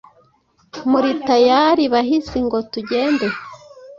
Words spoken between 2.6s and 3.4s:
tugende